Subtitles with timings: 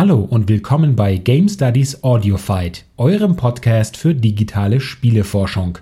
[0.00, 5.78] Hallo und willkommen bei Game Studies Audio Fight, eurem Podcast für digitale Spieleforschung.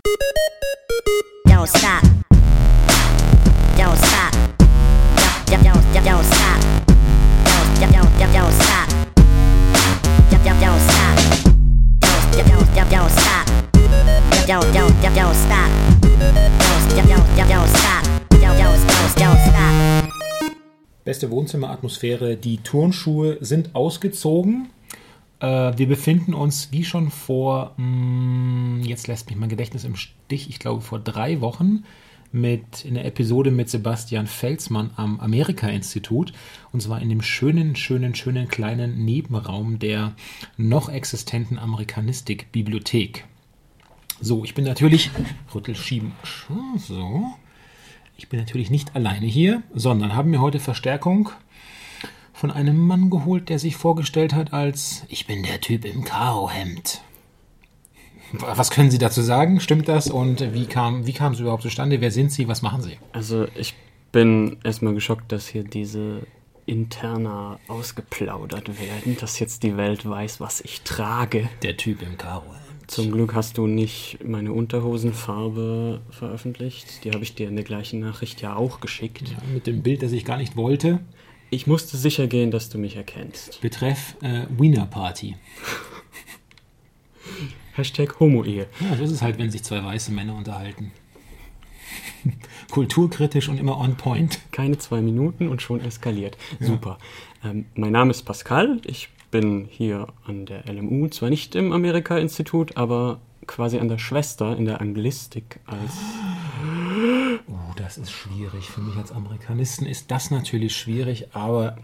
[21.06, 22.36] Beste Wohnzimmeratmosphäre.
[22.36, 24.70] Die Turnschuhe sind ausgezogen.
[25.38, 25.46] Äh,
[25.76, 30.50] wir befinden uns, wie schon vor, mh, mm, jetzt lässt mich mein Gedächtnis im Stich,
[30.50, 31.84] ich glaube vor drei Wochen,
[32.32, 36.32] mit in der Episode mit Sebastian Felsmann am Amerika-Institut.
[36.72, 40.16] Und zwar in dem schönen, schönen, schönen kleinen Nebenraum der
[40.56, 43.26] noch existenten Amerikanistik-Bibliothek.
[44.20, 45.12] So, ich bin natürlich.
[45.54, 46.10] Rüttelschieben.
[46.78, 47.26] So.
[48.16, 51.30] Ich bin natürlich nicht alleine hier, sondern habe mir heute Verstärkung
[52.32, 57.02] von einem Mann geholt, der sich vorgestellt hat als Ich bin der Typ im Karohemd.
[58.32, 59.60] Was können Sie dazu sagen?
[59.60, 60.10] Stimmt das?
[60.10, 62.00] Und wie kam, wie kam es überhaupt zustande?
[62.00, 62.48] Wer sind Sie?
[62.48, 62.98] Was machen Sie?
[63.12, 63.74] Also ich
[64.12, 66.26] bin erstmal geschockt, dass hier diese
[66.66, 71.48] interner ausgeplaudert werden, dass jetzt die Welt weiß, was ich trage.
[71.62, 72.65] Der Typ im Karohemd.
[72.86, 77.04] Zum Glück hast du nicht meine Unterhosenfarbe veröffentlicht.
[77.04, 79.28] Die habe ich dir in der gleichen Nachricht ja auch geschickt.
[79.28, 81.00] Ja, mit dem Bild, das ich gar nicht wollte.
[81.50, 83.60] Ich musste sicher gehen, dass du mich erkennst.
[83.60, 85.36] Betreff äh, Wiener Party.
[87.74, 88.66] Hashtag Homo-Ehe.
[88.80, 90.92] Ja, so ist es halt, wenn sich zwei weiße Männer unterhalten.
[92.70, 94.40] Kulturkritisch und immer on point.
[94.52, 96.38] Keine zwei Minuten und schon eskaliert.
[96.60, 96.66] Ja.
[96.66, 96.98] Super.
[97.44, 98.80] Ähm, mein Name ist Pascal.
[98.84, 104.56] Ich bin hier an der LMU, zwar nicht im Amerika-Institut, aber quasi an der Schwester
[104.56, 105.92] in der Anglistik als.
[107.48, 108.64] Oh, das ist schwierig.
[108.70, 111.76] Für mich als Amerikanisten ist das natürlich schwierig, aber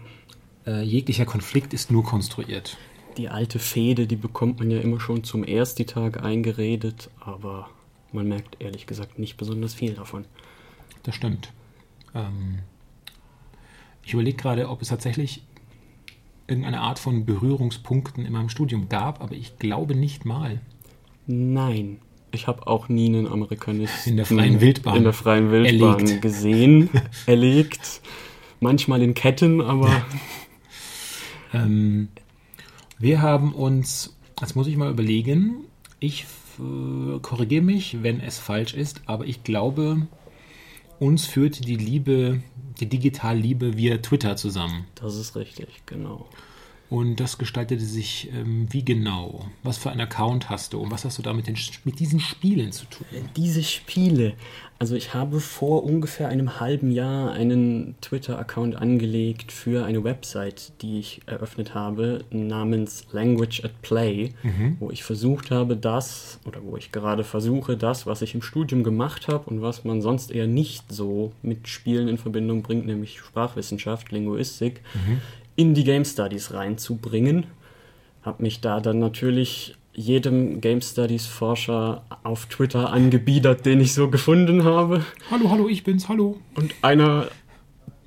[0.65, 2.77] äh, jeglicher Konflikt ist nur konstruiert.
[3.17, 7.69] Die alte Fehde, die bekommt man ja immer schon zum Erstitag eingeredet, aber
[8.11, 10.25] man merkt ehrlich gesagt nicht besonders viel davon.
[11.03, 11.53] Das stimmt.
[12.13, 12.59] Ähm,
[14.03, 15.43] ich überlege gerade, ob es tatsächlich
[16.47, 20.61] irgendeine Art von Berührungspunkten in meinem Studium gab, aber ich glaube nicht mal.
[21.27, 21.99] Nein.
[22.31, 26.21] Ich habe auch nie einen Amerikanisten in der freien Wildbahn, in der freien Wildbahn erlegt.
[26.21, 26.89] gesehen,
[27.27, 28.01] erlegt.
[28.59, 30.03] Manchmal in Ketten, aber.
[31.53, 32.07] ähm,
[32.97, 35.65] wir haben uns, das muss ich mal überlegen,
[35.99, 36.25] ich
[36.59, 40.07] äh, korrigiere mich, wenn es falsch ist, aber ich glaube,
[40.99, 42.41] uns führte die Liebe,
[42.79, 44.85] die Digitalliebe via Twitter zusammen.
[44.95, 46.27] Das ist richtig, genau.
[46.93, 49.47] Und das gestaltete sich ähm, wie genau?
[49.63, 52.19] Was für einen Account hast du und was hast du da mit, den, mit diesen
[52.19, 53.07] Spielen zu tun?
[53.35, 54.33] Diese Spiele.
[54.77, 60.99] Also ich habe vor ungefähr einem halben Jahr einen Twitter-Account angelegt für eine Website, die
[60.99, 64.77] ich eröffnet habe, namens Language at Play, mhm.
[64.79, 68.83] wo ich versucht habe, das, oder wo ich gerade versuche, das, was ich im Studium
[68.83, 73.17] gemacht habe und was man sonst eher nicht so mit Spielen in Verbindung bringt, nämlich
[73.17, 75.21] Sprachwissenschaft, Linguistik, mhm
[75.55, 77.45] in die Game Studies reinzubringen.
[78.21, 84.09] Habe mich da dann natürlich jedem Game Studies Forscher auf Twitter angebiedert, den ich so
[84.09, 85.05] gefunden habe.
[85.29, 86.39] Hallo, hallo, ich bin's, hallo.
[86.55, 87.27] Und einer,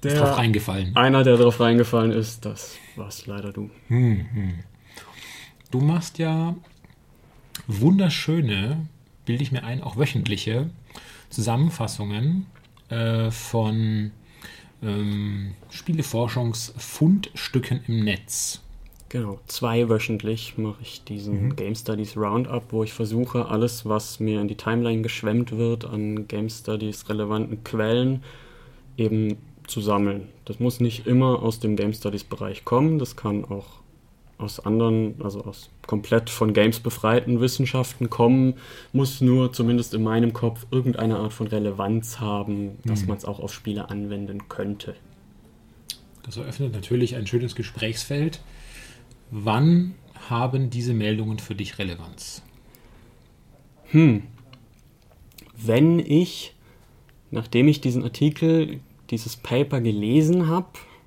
[0.03, 0.97] der ist drauf reingefallen.
[0.97, 3.71] Einer, der drauf reingefallen ist, das war's leider du.
[3.89, 4.55] Hm, hm.
[5.71, 6.57] Du machst ja
[7.67, 8.87] wunderschöne,
[9.25, 10.71] bilde ich mir ein, auch wöchentliche
[11.31, 12.47] Zusammenfassungen
[12.89, 14.13] äh, von
[14.83, 18.61] ähm, Spieleforschungsfundstücken im Netz.
[19.09, 21.57] Genau, zweiwöchentlich mache ich diesen mhm.
[21.57, 26.27] Game Studies Roundup, wo ich versuche, alles, was mir in die Timeline geschwemmt wird, an
[26.27, 28.25] Game Studies relevanten Quellen
[28.97, 29.37] eben
[29.69, 30.29] zu sammeln.
[30.45, 33.67] Das muss nicht immer aus dem Game Studies Bereich kommen, das kann auch
[34.39, 38.55] aus anderen, also aus komplett von Games befreiten Wissenschaften kommen,
[38.93, 43.09] muss nur zumindest in meinem Kopf irgendeine Art von Relevanz haben, dass mhm.
[43.09, 44.95] man es auch auf Spiele anwenden könnte.
[46.23, 48.41] Das eröffnet natürlich ein schönes Gesprächsfeld.
[49.31, 49.95] Wann
[50.29, 52.43] haben diese Meldungen für dich Relevanz?
[53.91, 54.25] Hm.
[55.57, 56.55] Wenn ich,
[57.31, 58.81] nachdem ich diesen Artikel,
[59.11, 60.67] dieses Paper gelesen habe,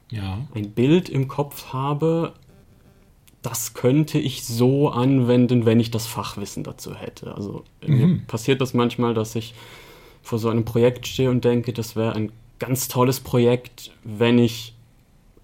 [0.09, 0.47] ja.
[0.55, 2.33] ein Bild im Kopf habe,
[3.41, 7.33] das könnte ich so anwenden, wenn ich das Fachwissen dazu hätte.
[7.36, 7.95] Also mhm.
[7.95, 9.53] mir passiert das manchmal, dass ich
[10.21, 14.75] vor so einem Projekt stehe und denke, das wäre ein ganz tolles Projekt, wenn ich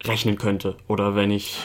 [0.04, 1.58] rechnen könnte oder wenn ich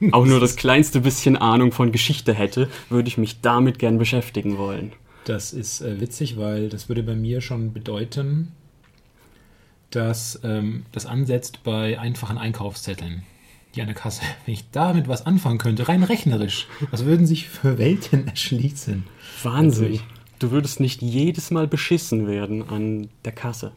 [0.12, 4.58] auch nur das kleinste bisschen Ahnung von Geschichte hätte, würde ich mich damit gern beschäftigen
[4.58, 4.92] wollen.
[5.24, 8.52] Das ist äh, witzig, weil das würde bei mir schon bedeuten,
[9.90, 13.22] dass ähm, das ansetzt bei einfachen Einkaufszetteln.
[13.74, 17.48] Die an der Kasse, wenn ich damit was anfangen könnte, rein rechnerisch, was würden sich
[17.48, 19.04] für Welten erschließen?
[19.42, 20.00] Wahnsinn.
[20.38, 23.72] Du würdest nicht jedes Mal beschissen werden an der Kasse.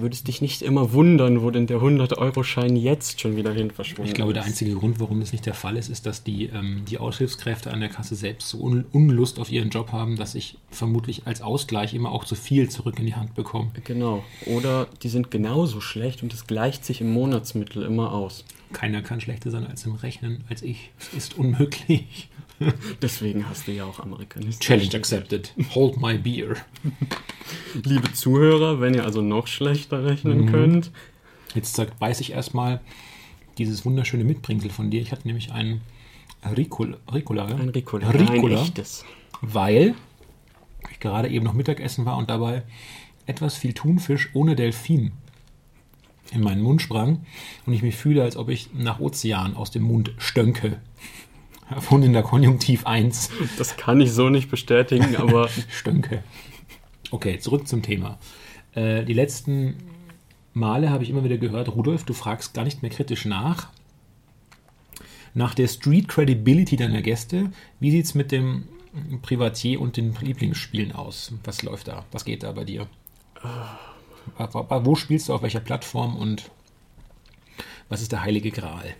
[0.00, 4.04] Du würdest dich nicht immer wundern, wo denn der 100-Euro-Schein jetzt schon wieder hin verschwunden
[4.04, 4.08] ist.
[4.08, 6.86] Ich glaube, der einzige Grund, warum das nicht der Fall ist, ist, dass die, ähm,
[6.88, 10.56] die Aushilfskräfte an der Kasse selbst so Un Unlust auf ihren Job haben, dass ich
[10.70, 13.72] vermutlich als Ausgleich immer auch zu viel zurück in die Hand bekomme.
[13.84, 14.24] Genau.
[14.46, 18.46] Oder die sind genauso schlecht und es gleicht sich im Monatsmittel immer aus.
[18.72, 20.92] Keiner kann schlechter sein als im Rechnen als ich.
[20.98, 22.30] Es ist unmöglich.
[23.02, 24.60] Deswegen hast du ja auch Amerikanisten.
[24.60, 25.54] Challenge accepted.
[25.74, 26.56] Hold my beer.
[27.84, 30.50] Liebe Zuhörer, wenn ihr also noch schlechter rechnen mhm.
[30.50, 30.90] könnt.
[31.54, 32.80] Jetzt sagt, weiß ich erstmal
[33.58, 35.00] dieses wunderschöne Mitbringsel von dir.
[35.00, 35.80] Ich hatte nämlich einen
[36.56, 36.96] Ricola.
[37.12, 38.08] Ricola ein Ricola.
[38.10, 38.60] Ricola.
[38.60, 39.04] Ein echtes.
[39.40, 39.94] Weil
[40.90, 42.62] ich gerade eben noch Mittagessen war und dabei
[43.26, 45.12] etwas viel Thunfisch ohne Delfin
[46.32, 47.24] in meinen Mund sprang
[47.66, 50.80] und ich mich fühle, als ob ich nach Ozean aus dem Mund stönke.
[51.70, 53.30] Erfunden in der Konjunktiv 1.
[53.58, 55.48] Das kann ich so nicht bestätigen, aber.
[55.70, 56.22] Stönke.
[57.10, 58.18] Okay, zurück zum Thema.
[58.74, 59.76] Äh, die letzten
[60.52, 63.68] Male habe ich immer wieder gehört, Rudolf, du fragst gar nicht mehr kritisch nach.
[65.32, 68.64] Nach der Street Credibility deiner Gäste, wie sieht es mit dem
[69.22, 71.32] Privatier und den Lieblingsspielen aus?
[71.44, 72.04] Was läuft da?
[72.10, 72.88] Was geht da bei dir?
[74.36, 76.50] Wo spielst du auf welcher Plattform und
[77.88, 78.94] was ist der heilige Gral?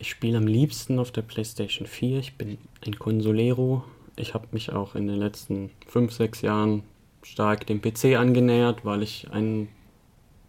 [0.00, 2.20] Ich spiele am liebsten auf der PlayStation 4.
[2.20, 2.56] Ich bin
[2.86, 3.84] ein Consolero.
[4.16, 6.82] Ich habe mich auch in den letzten 5, 6 Jahren
[7.22, 9.68] stark dem PC angenähert, weil ich ein,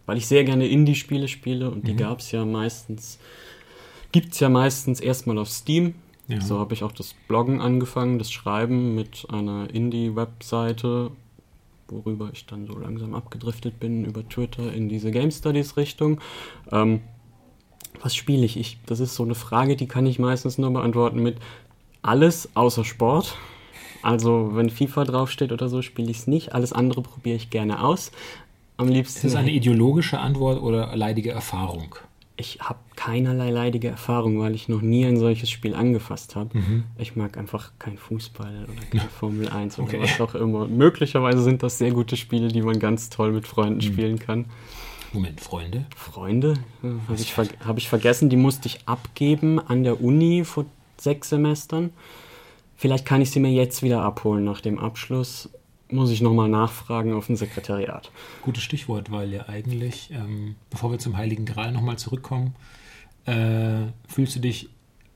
[0.05, 1.87] weil ich sehr gerne Indie-Spiele spiele und mhm.
[1.87, 3.19] die gab es ja meistens,
[4.13, 5.95] gibt es ja meistens erstmal auf Steam.
[6.29, 6.39] Ja.
[6.39, 11.11] So habe ich auch das Bloggen angefangen, das Schreiben mit einer Indie-Webseite,
[11.89, 16.21] worüber ich dann so langsam abgedriftet bin über Twitter in diese Game Studies-Richtung.
[16.71, 17.01] Ähm,
[18.01, 18.57] was spiele ich?
[18.57, 18.77] ich?
[18.85, 21.37] Das ist so eine Frage, die kann ich meistens nur beantworten mit
[22.01, 23.37] alles außer Sport.
[24.01, 26.53] Also wenn FIFA draufsteht oder so, spiele ich es nicht.
[26.53, 28.11] Alles andere probiere ich gerne aus.
[28.77, 29.27] Am liebsten.
[29.27, 31.95] Ist das eine ideologische Antwort oder leidige Erfahrung?
[32.37, 36.57] Ich habe keinerlei leidige Erfahrung, weil ich noch nie ein solches Spiel angefasst habe.
[36.57, 36.85] Mhm.
[36.97, 39.09] Ich mag einfach kein Fußball oder keine.
[39.09, 39.99] Formel 1 oder okay.
[40.01, 40.67] was auch immer.
[40.67, 43.81] Möglicherweise sind das sehr gute Spiele, die man ganz toll mit Freunden mhm.
[43.81, 44.45] spielen kann.
[45.13, 45.85] Moment, Freunde?
[45.95, 46.53] Freunde?
[46.81, 50.65] Habe ich, ver hab ich vergessen, die musste ich abgeben an der Uni vor
[50.97, 51.91] sechs Semestern.
[52.77, 55.49] Vielleicht kann ich sie mir jetzt wieder abholen nach dem Abschluss.
[55.89, 58.09] Muss ich nochmal nachfragen auf dem Sekretariat.
[58.41, 62.55] Gutes Stichwort, weil ja eigentlich, ähm, bevor wir zum Heiligen Gral nochmal zurückkommen,
[63.25, 64.69] äh, fühlst du dich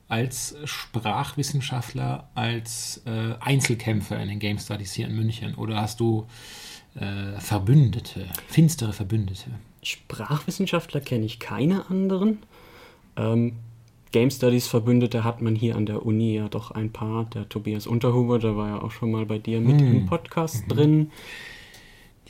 [0.07, 5.55] als Sprachwissenschaftler, als äh, Einzelkämpfer in den Game Studies hier in München?
[5.55, 6.27] Oder hast du
[6.95, 9.51] äh, Verbündete, finstere Verbündete?
[9.85, 12.39] Sprachwissenschaftler kenne ich keine anderen.
[13.15, 13.53] Ähm,
[14.11, 17.25] Game Studies Verbündete hat man hier an der Uni ja doch ein paar.
[17.25, 19.95] Der Tobias Unterhuber, der war ja auch schon mal bei dir mit hm.
[19.95, 20.69] im Podcast mhm.
[20.69, 21.11] drin.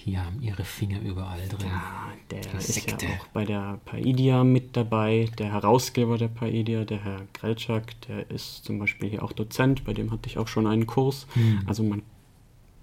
[0.04, 1.68] Die haben ihre Finger überall drin.
[1.68, 5.30] Ja, der ist ja auch bei der Paidia mit dabei.
[5.38, 9.86] Der Herausgeber der Paidia, der Herr Grelczak, der ist zum Beispiel hier auch Dozent.
[9.86, 11.26] Bei dem hatte ich auch schon einen Kurs.
[11.34, 11.62] Hm.
[11.66, 12.04] Also man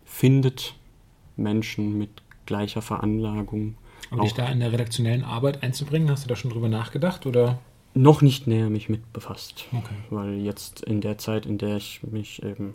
[0.05, 0.75] findet
[1.37, 3.75] Menschen mit gleicher Veranlagung
[4.11, 7.59] und dich da in der redaktionellen Arbeit einzubringen, hast du da schon drüber nachgedacht oder?
[7.95, 9.67] Noch nicht näher mich mit befasst.
[9.73, 9.95] Okay.
[10.11, 12.75] Weil jetzt in der Zeit, in der ich mich eben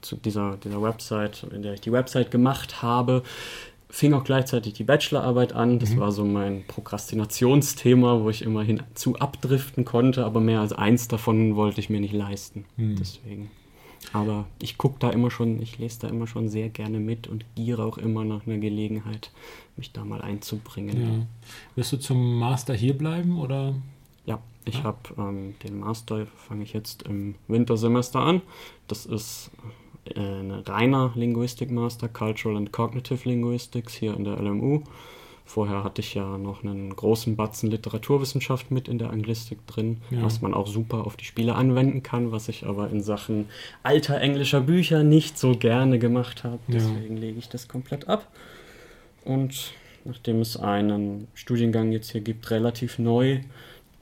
[0.00, 3.22] zu dieser, dieser Website, in der ich die Website gemacht habe,
[3.90, 5.78] fing auch gleichzeitig die Bachelorarbeit an.
[5.78, 6.00] Das mhm.
[6.00, 11.56] war so mein Prokrastinationsthema, wo ich immerhin zu abdriften konnte, aber mehr als eins davon
[11.56, 12.64] wollte ich mir nicht leisten.
[12.76, 12.96] Mhm.
[12.96, 13.50] Deswegen.
[14.12, 17.44] Aber ich gucke da immer schon, ich lese da immer schon sehr gerne mit und
[17.54, 19.30] giere auch immer nach einer Gelegenheit,
[19.76, 20.96] mich da mal einzubringen.
[20.96, 21.26] Ja.
[21.76, 23.74] Wirst du zum Master hier bleiben oder?
[24.24, 24.84] Ja, ich ja.
[24.84, 28.42] habe ähm, den Master, fange ich jetzt im Wintersemester an.
[28.86, 29.50] Das ist
[30.04, 34.82] äh, ein reiner Linguistik-Master, Cultural and Cognitive Linguistics hier an der LMU.
[35.48, 40.22] Vorher hatte ich ja noch einen großen Batzen Literaturwissenschaft mit in der Anglistik drin, ja.
[40.22, 43.46] was man auch super auf die Spiele anwenden kann, was ich aber in Sachen
[43.82, 46.58] alter englischer Bücher nicht so gerne gemacht habe.
[46.68, 47.22] Deswegen ja.
[47.22, 48.28] lege ich das komplett ab.
[49.24, 49.72] Und
[50.04, 53.40] nachdem es einen Studiengang jetzt hier gibt, relativ neu,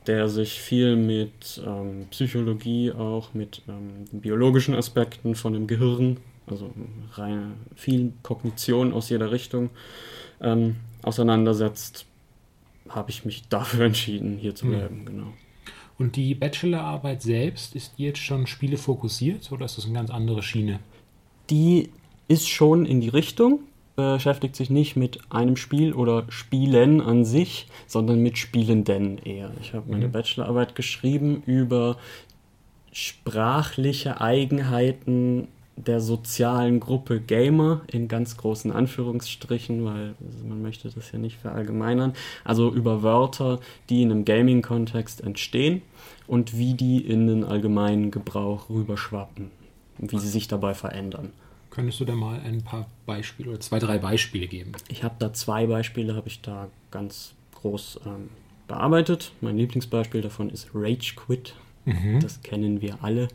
[0.08, 6.16] der sich viel mit ähm, Psychologie, auch mit ähm, biologischen Aspekten von dem Gehirn,
[6.48, 6.72] also
[7.12, 9.70] rein, viel Kognition aus jeder Richtung,
[10.40, 10.74] ähm,
[11.06, 12.06] auseinandersetzt,
[12.88, 15.00] habe ich mich dafür entschieden, hier zu bleiben.
[15.00, 15.06] Mhm.
[15.06, 15.26] Genau.
[15.98, 20.42] Und die Bachelorarbeit selbst, ist die jetzt schon spielefokussiert oder ist das eine ganz andere
[20.42, 20.80] Schiene?
[21.48, 21.90] Die
[22.28, 23.60] ist schon in die Richtung.
[23.94, 29.52] beschäftigt sich nicht mit einem Spiel oder Spielen an sich, sondern mit Spielenden eher.
[29.60, 30.12] Ich habe meine mhm.
[30.12, 31.96] Bachelorarbeit geschrieben über
[32.92, 40.14] sprachliche Eigenheiten der sozialen Gruppe Gamer in ganz großen Anführungsstrichen, weil
[40.48, 42.14] man möchte das ja nicht verallgemeinern.
[42.44, 45.82] Also über Wörter, die in einem Gaming-Kontext entstehen
[46.26, 49.50] und wie die in den allgemeinen Gebrauch rüberschwappen,
[49.98, 51.32] wie sie sich dabei verändern.
[51.70, 54.72] Könntest du da mal ein paar Beispiele oder zwei, drei Beispiele geben?
[54.88, 58.30] Ich habe da zwei Beispiele, habe ich da ganz groß ähm,
[58.66, 59.32] bearbeitet.
[59.42, 61.54] Mein Lieblingsbeispiel davon ist Rage Quit.
[61.84, 62.20] Mhm.
[62.20, 63.28] Das kennen wir alle.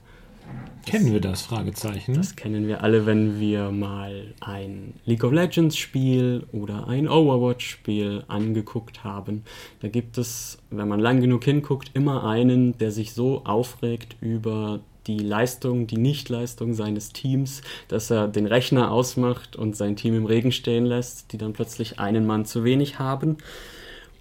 [0.85, 1.43] Kennen wir das?
[1.43, 2.15] Fragezeichen.
[2.15, 7.69] Das kennen wir alle, wenn wir mal ein League of Legends Spiel oder ein Overwatch
[7.69, 9.43] Spiel angeguckt haben.
[9.81, 14.79] Da gibt es, wenn man lang genug hinguckt, immer einen, der sich so aufregt über
[15.07, 20.25] die Leistung, die Nichtleistung seines Teams, dass er den Rechner ausmacht und sein Team im
[20.25, 23.37] Regen stehen lässt, die dann plötzlich einen Mann zu wenig haben.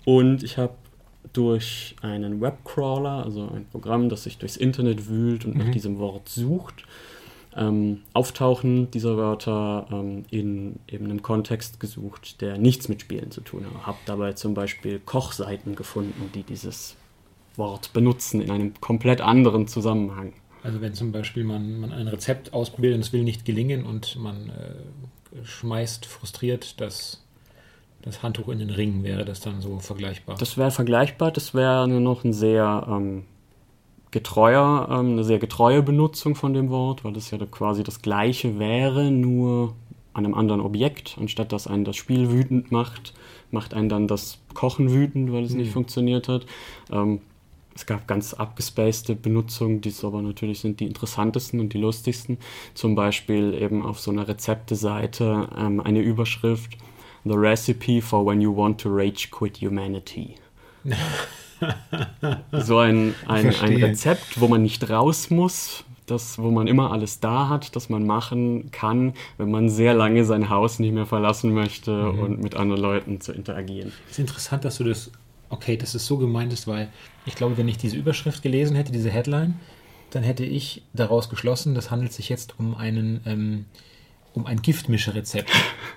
[0.04, 0.74] Und ich habe
[1.32, 5.64] durch einen Webcrawler, also ein Programm, das sich durchs Internet wühlt und mhm.
[5.64, 6.84] nach diesem Wort sucht,
[7.56, 13.40] ähm, Auftauchen dieser Wörter ähm, in eben einem Kontext gesucht, der nichts mit Spielen zu
[13.40, 13.86] tun hat.
[13.86, 16.96] Habe dabei zum Beispiel Kochseiten gefunden, die dieses
[17.56, 20.32] Wort benutzen in einem komplett anderen Zusammenhang.
[20.62, 24.16] Also wenn zum Beispiel man, man ein Rezept ausprobiert und es will nicht gelingen und
[24.16, 27.24] man äh, schmeißt frustriert das
[28.02, 30.36] das Handtuch in den Ring, wäre das dann so vergleichbar?
[30.38, 33.24] Das wäre vergleichbar, das wäre noch ein sehr ähm,
[34.10, 38.58] getreuer, ähm, eine sehr getreue Benutzung von dem Wort, weil das ja quasi das gleiche
[38.58, 39.74] wäre, nur
[40.12, 41.16] an einem anderen Objekt.
[41.20, 43.14] Anstatt dass einen das Spiel wütend macht,
[43.50, 45.58] macht einen dann das Kochen wütend, weil es mhm.
[45.58, 46.46] nicht funktioniert hat.
[46.90, 47.20] Ähm,
[47.74, 52.38] es gab ganz abgespacede Benutzungen, die aber natürlich sind die interessantesten und die lustigsten.
[52.74, 56.76] Zum Beispiel eben auf so einer Rezepteseite ähm, eine Überschrift
[57.24, 60.36] The Recipe for When You Want to Rage Quit Humanity.
[62.52, 67.20] so ein, ein, ein Rezept, wo man nicht raus muss, das, wo man immer alles
[67.20, 71.52] da hat, das man machen kann, wenn man sehr lange sein Haus nicht mehr verlassen
[71.52, 72.18] möchte mhm.
[72.18, 73.92] und mit anderen Leuten zu interagieren.
[74.06, 75.10] Es ist interessant, dass du das,
[75.50, 76.88] okay, dass es so gemeint ist, weil
[77.26, 79.54] ich glaube, wenn ich diese Überschrift gelesen hätte, diese Headline,
[80.10, 83.66] dann hätte ich daraus geschlossen, das handelt sich jetzt um einen ähm,
[84.32, 85.50] um ein Giftmischerrezept,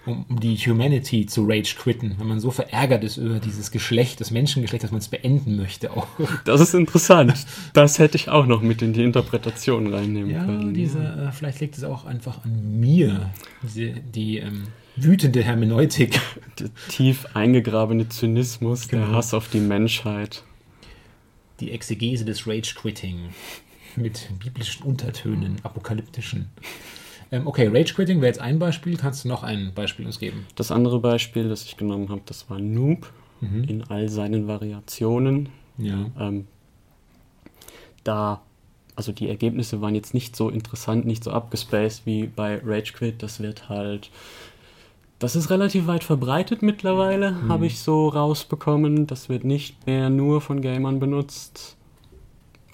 [0.05, 4.21] um, um die Humanity zu rage quitten, wenn man so verärgert ist über dieses Geschlecht,
[4.21, 6.07] das Menschengeschlecht, dass man es beenden möchte auch.
[6.45, 7.45] Das ist interessant.
[7.73, 10.73] Das hätte ich auch noch mit in die Interpretation reinnehmen ja, können.
[10.73, 14.63] Diese, äh, vielleicht liegt es auch einfach an mir, diese, die ähm,
[14.95, 16.19] wütende Hermeneutik.
[16.59, 19.05] Der tief eingegrabene Zynismus, genau.
[19.07, 20.43] der Hass auf die Menschheit.
[21.59, 23.29] Die Exegese des Rage-Quitting
[23.95, 26.49] mit biblischen Untertönen, apokalyptischen.
[27.33, 28.95] Ähm, okay, Rage Quitting wäre jetzt ein Beispiel.
[28.95, 30.45] Kannst du noch ein Beispiel uns geben?
[30.55, 33.11] Das andere Beispiel, das ich genommen habe, das war Noob
[33.41, 33.63] mhm.
[33.63, 35.49] in all seinen Variationen.
[35.79, 36.11] Ja.
[36.19, 36.47] Ähm,
[38.03, 38.43] da,
[38.95, 43.23] also die Ergebnisse waren jetzt nicht so interessant, nicht so abgespaced wie bei Rage Quit.
[43.23, 44.11] Das wird halt
[45.17, 47.49] das ist relativ weit verbreitet mittlerweile, mhm.
[47.49, 49.07] habe ich so rausbekommen.
[49.07, 51.77] Das wird nicht mehr nur von Gamern benutzt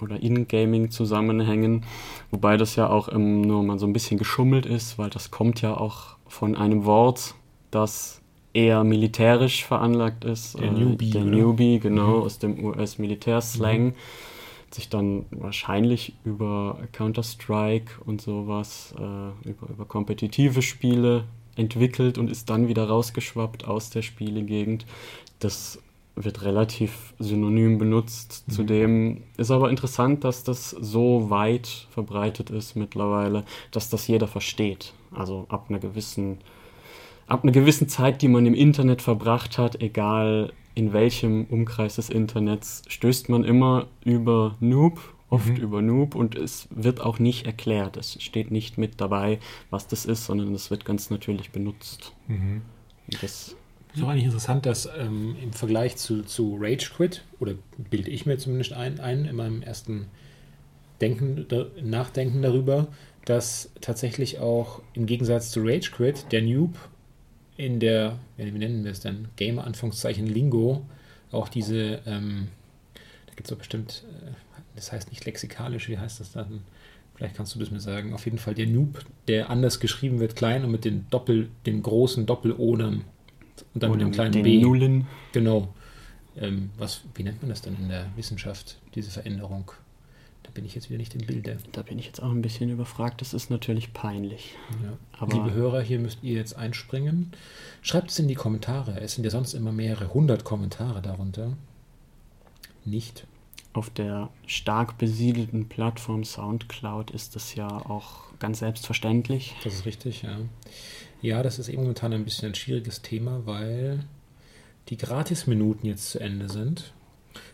[0.02, 1.84] oder in Gaming-Zusammenhängen,
[2.30, 5.62] wobei das ja auch ähm, nur mal so ein bisschen geschummelt ist, weil das kommt
[5.62, 7.34] ja auch von einem Wort,
[7.70, 8.20] das
[8.52, 10.58] eher militärisch veranlagt ist.
[10.58, 11.10] Der äh, Newbie.
[11.10, 11.30] Der oder?
[11.30, 12.22] Newbie, genau, mhm.
[12.22, 13.86] aus dem US-Militärslang.
[13.86, 13.94] Mhm.
[14.72, 21.24] Sich dann wahrscheinlich über Counter-Strike und sowas, äh, über, über kompetitive Spiele
[21.56, 24.86] entwickelt und ist dann wieder rausgeschwappt aus der Spielegegend.
[25.40, 25.80] Das
[26.16, 28.44] wird relativ synonym benutzt.
[28.46, 28.52] Mhm.
[28.52, 34.92] Zudem ist aber interessant, dass das so weit verbreitet ist mittlerweile, dass das jeder versteht.
[35.12, 36.38] Also ab einer gewissen,
[37.26, 42.10] ab einer gewissen Zeit, die man im Internet verbracht hat, egal in welchem Umkreis des
[42.10, 45.56] Internets, stößt man immer über Noob, oft mhm.
[45.56, 47.96] über Noob und es wird auch nicht erklärt.
[47.96, 49.38] Es steht nicht mit dabei,
[49.70, 52.12] was das ist, sondern es wird ganz natürlich benutzt.
[52.28, 52.62] Mhm.
[53.20, 53.56] Das
[53.94, 58.26] ist auch eigentlich interessant, dass ähm, im Vergleich zu, zu Rage Quit, oder bilde ich
[58.26, 60.06] mir zumindest ein, ein in meinem ersten
[61.00, 61.46] Denken,
[61.82, 62.88] Nachdenken darüber,
[63.24, 66.76] dass tatsächlich auch im Gegensatz zu Rage Quit der Noob
[67.56, 70.86] in der, wie nennen wir es denn, Gamer Anführungszeichen Lingo,
[71.32, 72.48] auch diese, ähm,
[73.26, 74.32] da gibt es doch bestimmt, äh,
[74.76, 76.62] das heißt nicht lexikalisch, wie heißt das dann?
[77.14, 78.14] Vielleicht kannst du das mir sagen.
[78.14, 81.82] Auf jeden Fall der Noob, der anders geschrieben wird, klein und mit den Doppel, dem
[81.82, 83.04] großen Doppel-Odern
[83.74, 84.60] und dann Oder mit dem kleinen B.
[84.60, 85.06] Nullen.
[85.32, 85.72] Genau.
[86.36, 89.72] Ähm, was, wie nennt man das dann in der Wissenschaft, diese Veränderung?
[90.42, 91.58] Da bin ich jetzt wieder nicht im Bilde.
[91.72, 93.20] Da bin ich jetzt auch ein bisschen überfragt.
[93.20, 94.56] Das ist natürlich peinlich.
[94.82, 95.26] Ja.
[95.26, 97.32] Liebe Hörer, hier müsst ihr jetzt einspringen.
[97.82, 99.00] Schreibt es in die Kommentare.
[99.00, 101.52] Es sind ja sonst immer mehrere hundert Kommentare darunter.
[102.84, 103.26] Nicht.
[103.72, 109.54] Auf der stark besiedelten Plattform SoundCloud ist das ja auch ganz selbstverständlich.
[109.62, 110.38] Das ist richtig, ja.
[111.22, 114.04] Ja, das ist eben momentan ein bisschen ein schwieriges Thema, weil
[114.88, 116.92] die Gratis-Minuten jetzt zu Ende sind.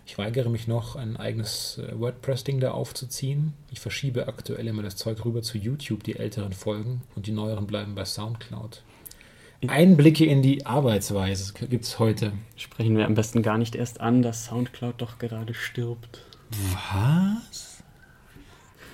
[0.07, 3.53] Ich weigere mich noch, ein eigenes äh, WordPress-Ding da aufzuziehen.
[3.71, 7.67] Ich verschiebe aktuell immer das Zeug rüber zu YouTube, die älteren Folgen, und die neueren
[7.67, 8.83] bleiben bei SoundCloud.
[9.67, 12.33] Einblicke in die Arbeitsweise gibt es heute.
[12.57, 16.25] Sprechen wir am besten gar nicht erst an, dass SoundCloud doch gerade stirbt.
[16.93, 17.83] Was?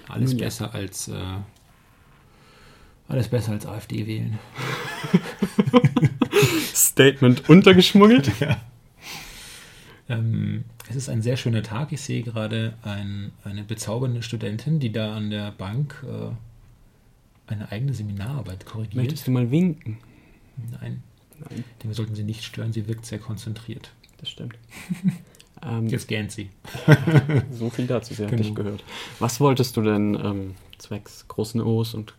[0.09, 0.73] Alles Nun, besser ja.
[0.73, 1.15] als äh,
[3.09, 4.39] alles besser als AfD wählen.
[6.75, 8.31] Statement untergeschmuggelt.
[8.41, 8.57] Ja.
[10.09, 11.93] Ähm, es ist ein sehr schöner Tag.
[11.93, 17.95] Ich sehe gerade ein, eine bezaubernde Studentin, die da an der Bank äh, eine eigene
[17.95, 18.97] Seminararbeit korrigiert.
[18.97, 19.99] Möchtest du mal winken?
[20.71, 21.03] Nein.
[21.39, 21.65] Nein.
[21.83, 22.73] wir sollten sie nicht stören.
[22.73, 23.93] Sie wirkt sehr konzentriert.
[24.19, 24.57] Das stimmt.
[25.63, 26.51] ähm, Jetzt gähnt sie.
[27.51, 28.55] so viel dazu, sie hat genau.
[28.55, 28.85] gehört.
[29.19, 32.15] Was wolltest du denn ähm, zwecks großen O's und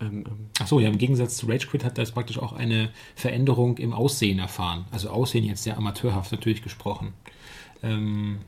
[0.00, 3.78] ähm, ähm, Achso, ja, im Gegensatz zu Rage Quit hat das praktisch auch eine Veränderung
[3.78, 4.84] im Aussehen erfahren.
[4.90, 7.14] Also Aussehen jetzt sehr amateurhaft natürlich gesprochen.
[7.82, 8.38] Ähm,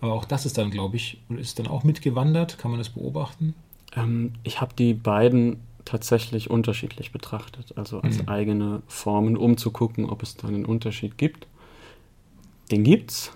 [0.00, 2.58] aber auch das ist dann, glaube ich, ist dann auch mitgewandert.
[2.58, 3.54] Kann man das beobachten?
[3.96, 8.28] Ähm, ich habe die beiden tatsächlich unterschiedlich betrachtet, also als mhm.
[8.28, 11.46] eigene Formen, um zu gucken, ob es da einen Unterschied gibt.
[12.70, 13.32] Den gibt's.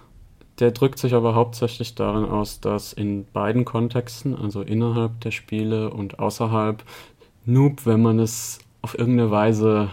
[0.61, 5.91] Der drückt sich aber hauptsächlich darin aus, dass in beiden Kontexten, also innerhalb der Spiele
[5.91, 6.85] und außerhalb,
[7.47, 9.91] Noob, wenn man es auf irgendeine Weise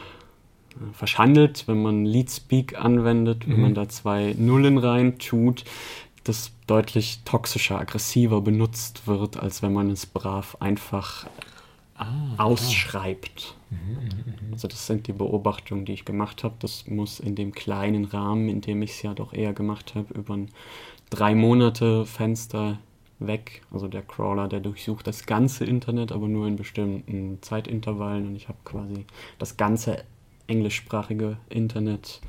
[0.72, 3.52] äh, verschandelt, wenn man Leadspeak anwendet, mhm.
[3.52, 5.66] wenn man da zwei Nullen rein tut,
[6.24, 11.26] das deutlich toxischer, aggressiver benutzt wird, als wenn man es brav einfach
[12.02, 13.56] ah, ausschreibt.
[13.70, 14.00] Mhm, mh,
[14.48, 14.54] mh.
[14.54, 16.56] Also das sind die Beobachtungen, die ich gemacht habe.
[16.60, 20.14] Das muss in dem kleinen Rahmen, in dem ich es ja doch eher gemacht habe,
[20.14, 20.50] über ein
[21.10, 22.80] drei Monate Fenster
[23.20, 23.62] weg.
[23.72, 28.28] Also der Crawler, der durchsucht das ganze Internet, aber nur in bestimmten Zeitintervallen.
[28.28, 29.06] Und ich habe quasi
[29.40, 30.04] das ganze
[30.48, 32.20] englischsprachige Internet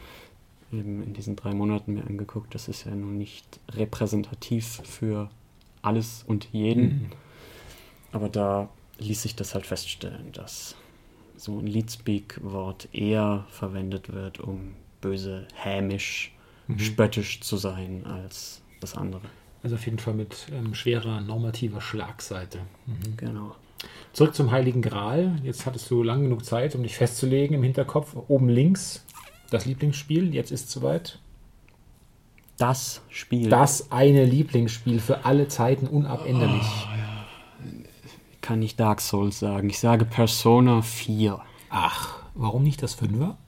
[0.71, 2.55] in diesen drei Monaten mir angeguckt.
[2.55, 5.29] Das ist ja nun nicht repräsentativ für
[5.83, 6.85] alles und jeden.
[6.85, 7.07] Mhm.
[8.13, 8.69] Aber da
[9.05, 10.77] ließ sich das halt feststellen, dass
[11.37, 16.35] so ein Leadspeak-Wort eher verwendet wird, um böse, hämisch,
[16.69, 16.79] mhm.
[16.79, 19.23] spöttisch zu sein als das andere.
[19.62, 22.61] Also auf jeden Fall mit ähm, schwerer normativer Schlagseite.
[22.87, 23.17] Mhm.
[23.17, 23.57] Genau.
[24.12, 25.37] Zurück zum Heiligen Gral.
[25.43, 28.17] Jetzt hattest du lang genug Zeit, um dich festzulegen im Hinterkopf.
[28.29, 29.05] Oben links
[29.51, 30.35] das Lieblingsspiel.
[30.35, 31.19] Jetzt ist es soweit.
[32.59, 33.49] Das Spiel.
[33.49, 36.62] Das eine Lieblingsspiel für alle Zeiten unabänderlich.
[36.62, 37.02] Oh, ja.
[38.43, 39.71] Kann nicht Dark Souls sagen.
[39.71, 41.41] Ich sage Persona 4.
[41.71, 43.39] Ach, warum nicht das Fünfer?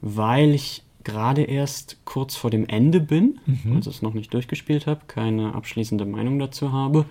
[0.00, 3.76] Weil ich gerade erst kurz vor dem Ende bin, mhm.
[3.76, 7.06] also es noch nicht durchgespielt habe, keine abschließende Meinung dazu habe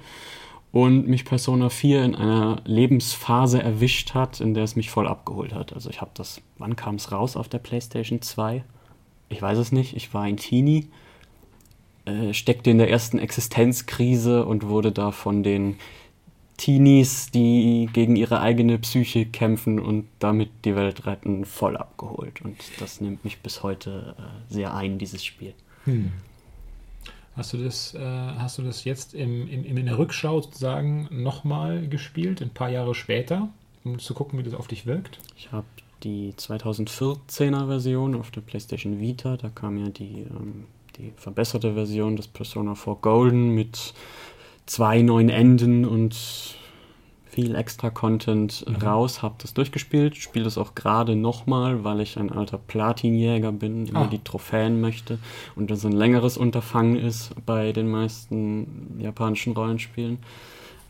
[0.72, 5.54] und mich Persona 4 in einer Lebensphase erwischt hat, in der es mich voll abgeholt
[5.54, 5.74] hat.
[5.74, 8.64] Also ich habe das, wann kam es raus auf der PlayStation 2?
[9.30, 10.88] Ich weiß es nicht, ich war ein Teenie,
[12.06, 15.76] äh, steckte in der ersten Existenzkrise und wurde da von den
[16.58, 22.42] Teenies, die gegen ihre eigene Psyche kämpfen und damit die Welt retten, voll abgeholt.
[22.42, 25.54] Und das nimmt mich bis heute äh, sehr ein, dieses Spiel.
[25.86, 26.12] Hm.
[27.36, 31.88] Hast du das, äh, hast du das jetzt im, im, in der Rückschau sozusagen nochmal
[31.88, 33.50] gespielt, ein paar Jahre später,
[33.84, 35.20] um zu gucken, wie das auf dich wirkt?
[35.38, 35.66] Ich habe
[36.04, 40.66] die 2014er Version auf der PlayStation Vita, da kam ja die, ähm,
[40.98, 43.94] die verbesserte Version des Persona 4 Golden mit
[44.66, 46.16] zwei neuen Enden und
[47.32, 48.76] viel extra Content mhm.
[48.76, 53.86] raus, habe das durchgespielt, spiele das auch gerade nochmal, weil ich ein alter Platinjäger bin,
[53.86, 54.08] immer ah.
[54.08, 55.18] die Trophäen möchte
[55.56, 60.20] und das ein längeres Unterfangen ist bei den meisten japanischen Rollenspielen.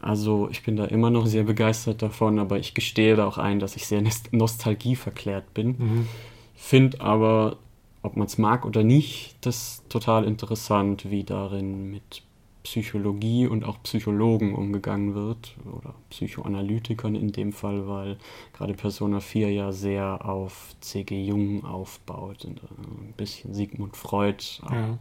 [0.02, 3.60] Also ich bin da immer noch sehr begeistert davon, aber ich gestehe da auch ein,
[3.60, 5.68] dass ich sehr nostalgieverklärt bin.
[5.68, 6.08] Mhm.
[6.56, 7.58] Finde aber,
[8.02, 12.24] ob man es mag oder nicht, das total interessant, wie darin mit
[12.64, 18.18] Psychologie und auch Psychologen umgegangen wird oder Psychoanalytikern in dem Fall, weil
[18.54, 21.24] gerade Persona 4 ja sehr auf C.G.
[21.24, 25.00] Jung aufbaut und äh, ein bisschen Sigmund Freud ja.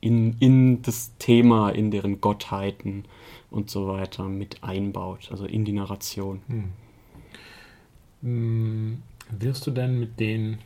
[0.00, 3.04] in, in das Thema, in deren Gottheiten
[3.50, 6.42] und so weiter mit einbaut, also in die Narration.
[6.48, 6.64] Hm.
[8.22, 9.02] hm
[9.38, 10.58] wirst du denn mit den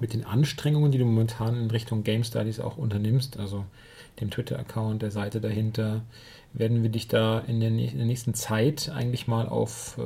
[0.00, 3.64] mit den Anstrengungen, die du momentan in Richtung Game Studies auch unternimmst, also
[4.20, 6.02] dem Twitter-Account, der Seite dahinter,
[6.52, 10.02] werden wir dich da in der, in der nächsten Zeit eigentlich mal auf äh,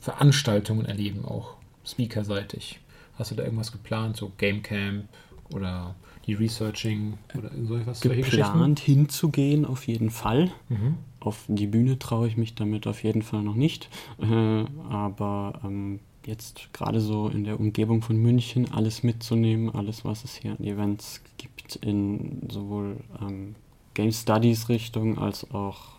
[0.00, 2.80] Veranstaltungen erleben, auch speakerseitig.
[3.18, 5.08] Hast du da irgendwas geplant, so Gamecamp
[5.54, 5.94] oder
[6.26, 8.00] die Researching oder sowas?
[8.00, 10.50] Geplant hinzugehen auf jeden Fall.
[10.68, 10.96] Mhm.
[11.20, 13.88] Auf die Bühne traue ich mich damit auf jeden Fall noch nicht.
[14.20, 20.24] Äh, aber ähm, jetzt gerade so in der Umgebung von München alles mitzunehmen, alles, was
[20.24, 23.54] es hier an Events gibt, in sowohl ähm,
[23.94, 25.94] Game Studies Richtung als auch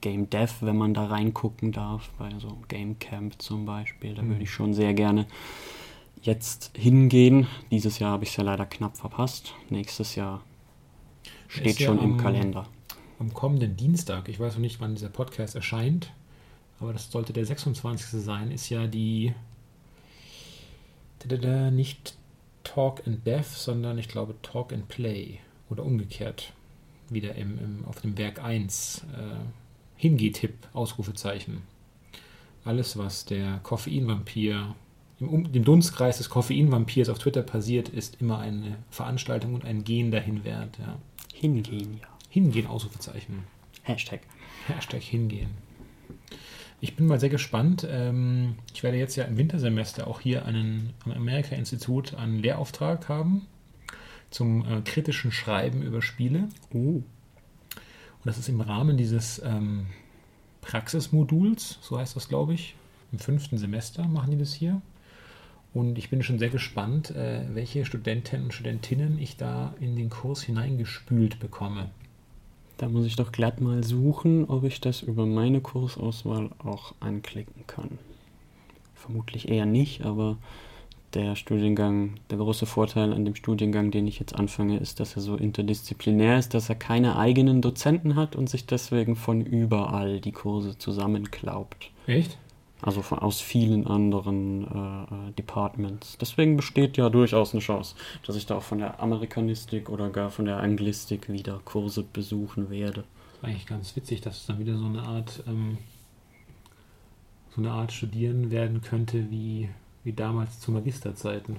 [0.00, 4.30] Game Dev, wenn man da reingucken darf, bei so Game Camp zum Beispiel, da mhm.
[4.30, 5.26] würde ich schon sehr gerne
[6.22, 7.46] jetzt hingehen.
[7.70, 9.54] Dieses Jahr habe ich es ja leider knapp verpasst.
[9.68, 10.42] Nächstes Jahr
[11.48, 12.66] steht schon ja im Kalender.
[13.18, 16.12] Am kommenden Dienstag, ich weiß noch nicht, wann dieser Podcast erscheint,
[16.78, 18.22] aber das sollte der 26.
[18.22, 19.34] sein, ist ja die
[21.70, 22.14] nicht
[22.64, 26.52] Talk and Dev, sondern ich glaube Talk and Play oder umgekehrt
[27.08, 29.36] wieder im, im auf dem Werk 1 äh,
[29.96, 31.62] Hingeh-Tipp, Ausrufezeichen.
[32.64, 34.74] Alles, was der Koffeinvampir
[35.20, 39.84] im um, dem Dunstkreis des Koffeinvampirs auf Twitter passiert, ist immer eine Veranstaltung und ein
[39.84, 40.78] Gehen dahin wert.
[40.78, 40.98] Ja.
[41.34, 42.08] Hingehen, ja.
[42.30, 43.44] Hingehen, Ausrufezeichen.
[43.82, 44.20] Hashtag.
[44.66, 45.50] Hashtag hingehen.
[46.82, 47.86] Ich bin mal sehr gespannt.
[47.88, 53.46] Ähm, ich werde jetzt ja im Wintersemester auch hier einen am Amerika-Institut einen Lehrauftrag haben
[54.30, 56.48] zum äh, kritischen Schreiben über Spiele.
[56.72, 57.02] Oh.
[57.02, 57.04] Und
[58.24, 59.86] das ist im Rahmen dieses ähm,
[60.62, 62.76] Praxismoduls, so heißt das, glaube ich.
[63.12, 64.80] Im fünften Semester machen die das hier.
[65.72, 70.10] Und ich bin schon sehr gespannt, äh, welche Studenten und Studentinnen ich da in den
[70.10, 71.90] Kurs hineingespült bekomme.
[72.80, 77.66] Da muss ich doch glatt mal suchen, ob ich das über meine Kursauswahl auch anklicken
[77.66, 77.98] kann.
[78.94, 80.38] Vermutlich eher nicht, aber
[81.12, 85.20] der Studiengang, der große Vorteil an dem Studiengang, den ich jetzt anfange, ist, dass er
[85.20, 90.32] so interdisziplinär ist, dass er keine eigenen Dozenten hat und sich deswegen von überall die
[90.32, 91.90] Kurse zusammenklaubt.
[92.06, 92.38] Echt?
[92.82, 96.16] Also von, aus vielen anderen äh, äh, Departments.
[96.18, 97.94] Deswegen besteht ja durchaus eine Chance,
[98.26, 102.70] dass ich da auch von der Amerikanistik oder gar von der Anglistik wieder Kurse besuchen
[102.70, 103.04] werde.
[103.42, 105.78] Eigentlich ganz witzig, dass es dann wieder so eine Art ähm,
[107.54, 109.68] so eine Art Studieren werden könnte wie
[110.04, 111.56] wie damals zu Magisterzeiten.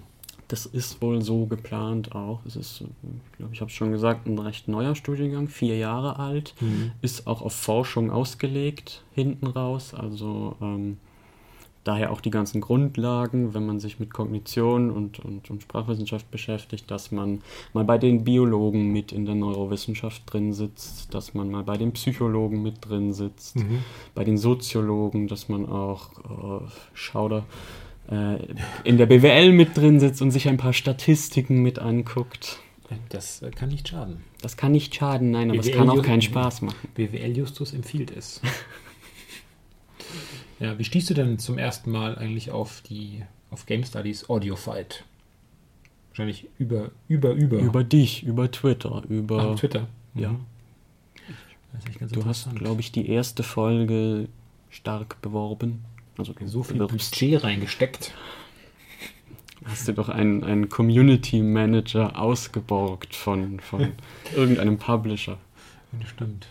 [0.48, 2.42] Das ist wohl so geplant auch.
[2.46, 6.20] Es ist, ich glaube, ich habe es schon gesagt, ein recht neuer Studiengang, vier Jahre
[6.20, 6.92] alt, mhm.
[7.02, 9.94] ist auch auf Forschung ausgelegt hinten raus.
[9.94, 10.98] Also ähm,
[11.84, 16.90] daher auch die ganzen Grundlagen, wenn man sich mit Kognition und, und, und, Sprachwissenschaft beschäftigt,
[16.92, 17.42] dass man
[17.74, 21.92] mal bei den Biologen mit in der Neurowissenschaft drin sitzt, dass man mal bei den
[21.94, 23.80] Psychologen mit drin sitzt, mhm.
[24.14, 27.46] bei den Soziologen, dass man auch äh, Schauder
[28.10, 28.38] äh,
[28.84, 32.60] in der BWL mit drin sitzt und sich ein paar Statistiken mit anguckt.
[33.10, 34.24] Das kann nicht schaden.
[34.42, 36.90] Das kann nicht schaden, nein, aber BWL es kann auch keinen Spaß machen.
[36.94, 38.42] BWL Justus empfiehlt es.
[40.62, 44.56] ja, wie stehst du denn zum ersten Mal eigentlich auf die auf Game Studies Audio
[44.56, 45.04] Fight?
[46.10, 47.58] Wahrscheinlich über, über, über.
[47.58, 49.52] Über dich, über Twitter, über.
[49.52, 49.88] Ah, Twitter.
[50.14, 50.30] Ja.
[50.32, 50.46] Mhm.
[52.12, 54.28] Du hast, glaube ich, die erste Folge
[54.70, 55.86] stark beworben.
[56.18, 58.14] Also so viel Budget reingesteckt.
[59.64, 63.94] Hast du doch einen, einen Community Manager ausgeborgt von, von
[64.36, 65.38] irgendeinem Publisher.
[66.06, 66.48] Stimmt.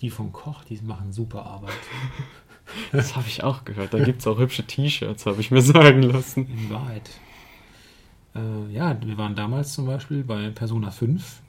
[0.00, 1.72] Die von Koch, die machen super Arbeit.
[2.92, 3.94] Das habe ich auch gehört.
[3.94, 6.46] Da gibt es auch hübsche T-Shirts, habe ich mir sagen lassen.
[6.46, 7.10] In Wahrheit.
[8.34, 11.40] Äh, ja, wir waren damals zum Beispiel bei Persona 5.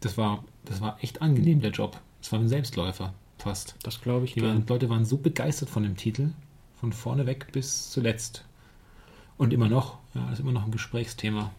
[0.00, 1.98] Das war, das war echt angenehm, der Job.
[2.20, 3.76] Das war ein Selbstläufer fast.
[3.82, 4.34] Das glaube ich.
[4.34, 6.30] Die waren, Leute waren so begeistert von dem Titel,
[6.80, 8.44] von vorne weg bis zuletzt.
[9.36, 11.50] Und immer noch, ja, das ist immer noch ein Gesprächsthema.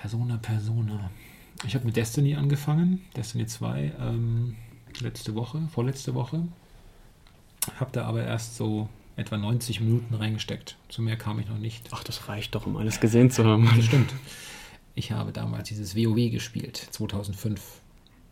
[0.00, 1.10] Persona, Persona.
[1.66, 4.56] Ich habe mit Destiny angefangen, Destiny 2, ähm,
[5.00, 6.46] letzte Woche, vorletzte Woche.
[7.78, 10.76] Habe da aber erst so etwa 90 Minuten reingesteckt.
[10.88, 11.88] Zu mehr kam ich noch nicht.
[11.90, 13.70] Ach, das reicht doch, um alles gesehen zu haben.
[13.74, 14.12] Das stimmt.
[14.94, 17.60] Ich habe damals dieses WoW gespielt, 2005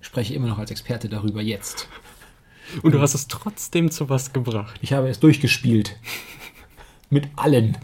[0.01, 1.88] spreche immer noch als Experte darüber jetzt.
[2.83, 4.79] Und du hast es trotzdem zu was gebracht.
[4.83, 5.97] Ich habe es durchgespielt.
[7.11, 7.77] Mit allen.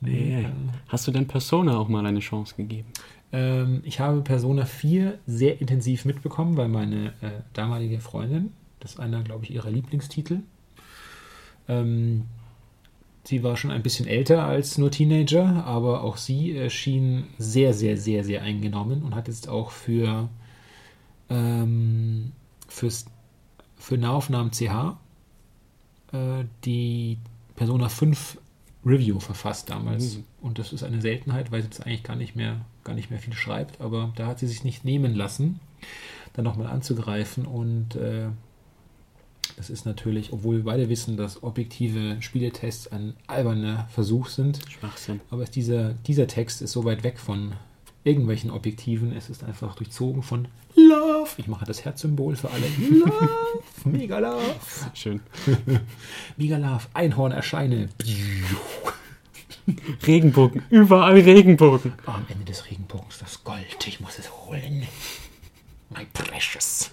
[0.00, 0.46] Nee.
[0.88, 2.88] Hast du denn Persona auch mal eine Chance gegeben?
[3.32, 9.00] Ähm, ich habe Persona 4 sehr intensiv mitbekommen, weil meine äh, damalige Freundin, das ist
[9.00, 10.40] einer, glaube ich, ihrer Lieblingstitel,
[11.68, 12.24] ähm,
[13.24, 17.74] sie war schon ein bisschen älter als nur Teenager, aber auch sie äh, schien sehr,
[17.74, 20.28] sehr, sehr, sehr eingenommen und hat jetzt auch für,
[21.28, 22.32] ähm,
[22.68, 23.06] fürs,
[23.76, 24.96] für Nahaufnahmen CH
[26.12, 27.18] äh, die
[27.54, 28.38] Persona 5
[28.86, 30.16] Review verfasst damals.
[30.16, 30.24] Mhm.
[30.40, 33.18] Und das ist eine Seltenheit, weil sie jetzt eigentlich gar nicht mehr, gar nicht mehr
[33.18, 33.80] viel schreibt.
[33.80, 35.60] Aber da hat sie sich nicht nehmen lassen,
[36.32, 37.44] dann nochmal anzugreifen.
[37.44, 38.28] Und äh,
[39.58, 44.60] das ist natürlich, obwohl wir beide wissen, dass objektive Spieletests ein alberner Versuch sind.
[44.70, 45.20] Schwachsinn.
[45.30, 47.54] Aber dieser, dieser Text ist so weit weg von
[48.04, 49.12] irgendwelchen Objektiven.
[49.12, 51.30] Es ist einfach durchzogen von Love.
[51.38, 52.66] Ich mache das Herzsymbol für alle.
[52.90, 53.62] Love.
[53.84, 54.54] Mega Love.
[54.94, 55.20] Schön.
[56.36, 56.86] Mega Love.
[56.94, 57.88] Einhorn erscheine.
[60.06, 60.62] Regenbogen.
[60.70, 61.94] Überall Regenbogen.
[62.06, 63.88] Oh, am Ende des Regenbogens das Gold.
[63.88, 64.86] Ich muss es holen.
[65.90, 66.92] My precious.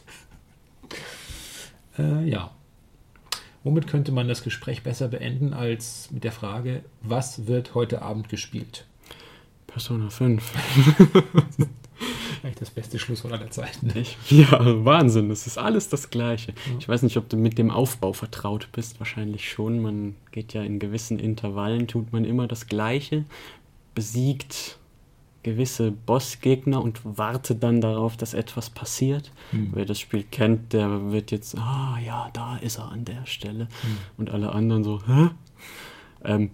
[1.98, 2.52] Äh, ja.
[3.64, 8.30] Womit könnte man das Gespräch besser beenden als mit der Frage, was wird heute Abend
[8.30, 8.86] gespielt?
[9.66, 10.54] Persona 5.
[12.44, 13.88] Eigentlich das beste Schlusswort aller Zeiten.
[13.88, 14.18] Nicht?
[14.30, 15.32] Ja, Wahnsinn.
[15.32, 16.52] Es ist alles das Gleiche.
[16.52, 16.78] Ja.
[16.80, 19.00] Ich weiß nicht, ob du mit dem Aufbau vertraut bist.
[19.00, 19.82] Wahrscheinlich schon.
[19.82, 23.26] Man geht ja in gewissen Intervallen, tut man immer das Gleiche,
[23.96, 24.78] besiegt
[25.46, 29.32] gewisse Bossgegner und wartet dann darauf, dass etwas passiert.
[29.52, 29.70] Mhm.
[29.74, 33.66] Wer das Spiel kennt, der wird jetzt, ah ja, da ist er an der Stelle.
[33.66, 33.98] Mhm.
[34.18, 35.30] Und alle anderen so, hä?
[36.24, 36.50] Ähm,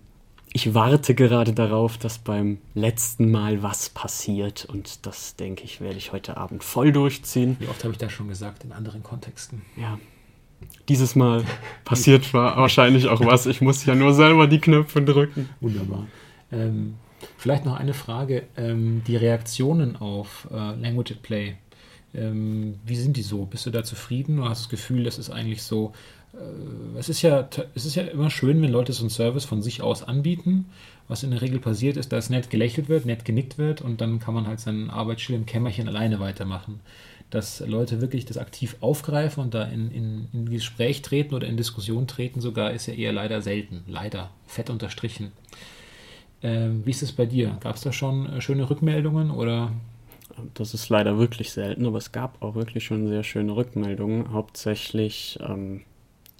[0.52, 5.98] ich warte gerade darauf, dass beim letzten Mal was passiert und das, denke ich, werde
[5.98, 7.56] ich heute Abend voll durchziehen.
[7.60, 9.62] Wie oft habe ich das schon gesagt in anderen Kontexten?
[9.78, 9.98] Ja.
[10.90, 11.46] Dieses Mal
[11.86, 13.46] passiert wahrscheinlich auch was.
[13.46, 15.48] Ich muss ja nur selber die Knöpfe drücken.
[15.62, 16.08] Wunderbar.
[16.52, 16.96] Ähm,
[17.38, 18.44] vielleicht noch eine Frage.
[18.58, 21.56] Ähm, die Reaktionen auf äh, Language at Play,
[22.14, 23.46] ähm, wie sind die so?
[23.46, 25.94] Bist du da zufrieden oder hast du das Gefühl, das ist eigentlich so
[26.34, 29.62] äh, es ist ja, es ist ja immer schön, wenn Leute so einen Service von
[29.62, 30.66] sich aus anbieten.
[31.08, 34.20] Was in der Regel passiert ist, dass nett gelächelt wird, nett genickt wird und dann
[34.20, 36.80] kann man halt seinen Arbeitsschil im Kämmerchen alleine weitermachen.
[37.30, 41.58] Dass Leute wirklich das aktiv aufgreifen und da in, in, in Gespräch treten oder in
[41.58, 43.84] Diskussion treten, sogar ist ja eher leider selten.
[43.88, 44.32] Leider.
[44.48, 45.32] Fett unterstrichen.
[46.44, 47.58] Ähm, wie ist es bei dir?
[47.60, 49.72] Gab es da schon äh, schöne Rückmeldungen oder
[50.54, 54.32] das ist leider wirklich selten, aber es gab auch wirklich schon sehr schöne Rückmeldungen.
[54.32, 55.82] Hauptsächlich ähm,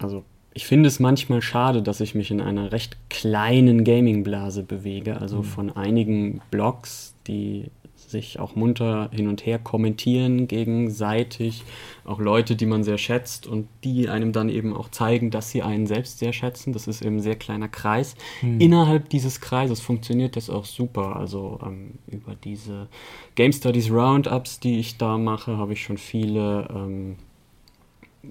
[0.02, 5.18] also ich finde es manchmal schade, dass ich mich in einer recht kleinen Gaming-Blase bewege,
[5.18, 5.44] also mhm.
[5.44, 7.70] von einigen Blogs, die
[8.12, 11.64] sich auch munter hin und her kommentieren gegenseitig,
[12.04, 15.62] auch Leute, die man sehr schätzt und die einem dann eben auch zeigen, dass sie
[15.62, 16.72] einen selbst sehr schätzen.
[16.72, 18.14] Das ist eben ein sehr kleiner Kreis.
[18.40, 18.60] Mhm.
[18.60, 21.16] Innerhalb dieses Kreises funktioniert das auch super.
[21.16, 22.86] Also ähm, über diese
[23.34, 27.16] Game Studies Roundups, die ich da mache, habe ich schon viele ähm,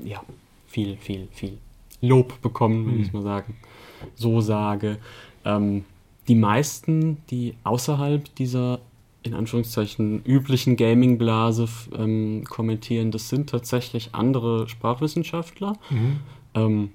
[0.04, 0.24] ja,
[0.68, 1.58] viel, viel, viel
[2.02, 3.04] Lob bekommen, würde mhm.
[3.04, 3.56] ich mal sagen.
[4.16, 4.98] So sage.
[5.46, 5.86] Ähm,
[6.28, 8.80] die meisten, die außerhalb dieser
[9.24, 16.20] in Anführungszeichen üblichen Gaming-Blase ähm, kommentieren, das sind tatsächlich andere Sprachwissenschaftler, mhm.
[16.56, 16.90] ähm,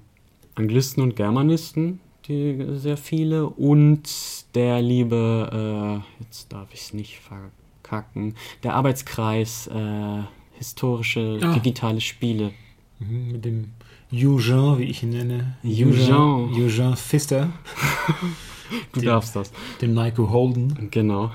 [0.55, 4.09] Anglisten und Germanisten, die sehr viele, und
[4.55, 10.23] der liebe, äh, jetzt darf ich es nicht verkacken, der Arbeitskreis äh,
[10.57, 11.53] historische ah.
[11.53, 12.51] digitale Spiele
[12.99, 13.71] Mhm, mit dem
[14.11, 15.57] Eugene, wie ich ihn nenne.
[15.63, 16.49] Eugene.
[16.55, 17.49] Eugene Pfister.
[18.93, 19.51] du dem, darfst das.
[19.81, 20.89] Dem Nico Holden.
[20.89, 21.31] Genau.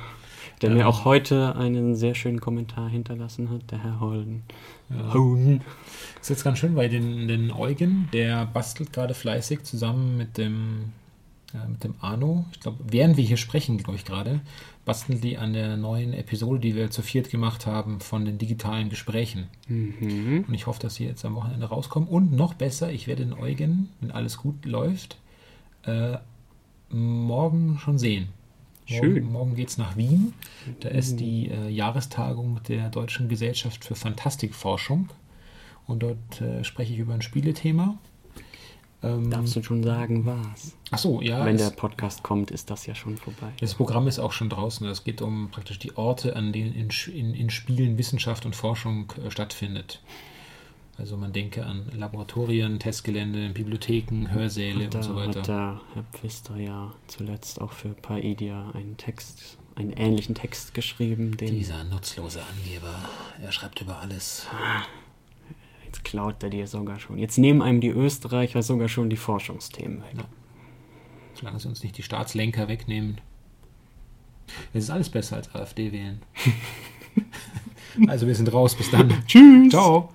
[0.62, 0.76] Der ja.
[0.76, 4.42] mir auch heute einen sehr schönen Kommentar hinterlassen hat, der Herr Holden.
[4.90, 5.12] Ja.
[5.12, 5.60] Holden.
[6.14, 10.38] Das ist jetzt ganz schön, weil den, den Eugen, der bastelt gerade fleißig zusammen mit
[10.38, 10.92] dem,
[11.52, 12.44] äh, mit dem Arno.
[12.52, 14.40] Ich glaube, während wir hier sprechen, glaube ich gerade,
[14.84, 18.88] basteln die an der neuen Episode, die wir zu viert gemacht haben, von den digitalen
[18.88, 19.48] Gesprächen.
[19.66, 20.44] Mhm.
[20.46, 22.08] Und ich hoffe, dass sie jetzt am Wochenende rauskommen.
[22.08, 25.18] Und noch besser, ich werde den Eugen, wenn alles gut läuft,
[25.86, 26.18] äh,
[26.88, 28.28] morgen schon sehen.
[28.84, 29.14] Schön.
[29.14, 30.34] Morgen, morgen geht es nach Wien.
[30.80, 35.08] Da ist die äh, Jahrestagung der Deutschen Gesellschaft für Fantastikforschung.
[35.86, 37.98] Und dort äh, spreche ich über ein Spielethema.
[39.02, 40.76] Ähm, Darfst du schon sagen, was?
[40.90, 41.44] Ach so, ja.
[41.44, 43.48] Wenn der Podcast kommt, ist das ja schon vorbei.
[43.60, 44.86] Das Programm ist auch schon draußen.
[44.88, 49.12] Es geht um praktisch die Orte, an denen in, in, in Spielen Wissenschaft und Forschung
[49.24, 50.00] äh, stattfindet.
[50.98, 55.40] Also man denke an Laboratorien, Testgelände, Bibliotheken, Hörsäle und, da und so weiter.
[55.40, 61.36] Hat der Herr Pfister ja zuletzt auch für Paidia einen Text, einen ähnlichen Text geschrieben.
[61.38, 62.94] Dieser nutzlose Angeber,
[63.42, 64.46] er schreibt über alles.
[64.52, 64.82] Ah.
[65.86, 67.18] Jetzt klaut er dir sogar schon.
[67.18, 70.14] Jetzt nehmen einem die Österreicher sogar schon die Forschungsthemen weg.
[70.16, 70.24] Ja.
[71.34, 73.20] Solange sie uns nicht die Staatslenker wegnehmen.
[74.74, 76.22] Es ist alles besser als AfD wählen.
[78.08, 78.74] also wir sind raus.
[78.74, 79.22] Bis dann.
[79.26, 79.70] Tschüss.
[79.70, 80.10] Ciao.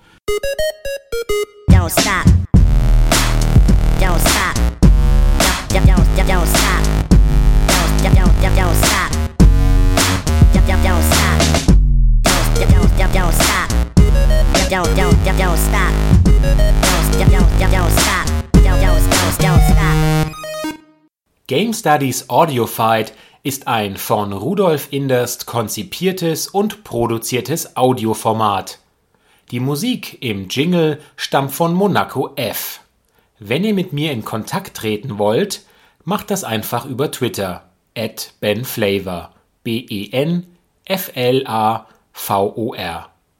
[21.46, 28.78] Game Studies Audiofied ist ein von Rudolf Inderst konzipiertes und produziertes Audioformat.
[29.50, 32.80] Die Musik im Jingle stammt von Monaco F.
[33.38, 35.62] Wenn ihr mit mir in Kontakt treten wollt,
[36.04, 39.32] macht das einfach über Twitter at benflavor
[39.64, 40.48] B-E-N-F-L-A-V-O-R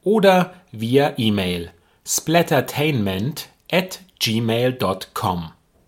[0.03, 1.71] oder via E-Mail
[2.05, 5.51] splattertainment at gmail.com.